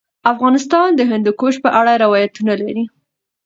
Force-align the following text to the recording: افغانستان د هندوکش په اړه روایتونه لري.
افغانستان 0.31 0.87
د 0.95 1.01
هندوکش 1.11 1.55
په 1.63 1.69
اړه 1.79 1.91
روایتونه 2.03 2.53
لري. 2.61 2.83